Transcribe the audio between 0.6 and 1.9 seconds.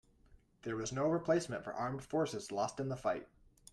There was no replacement for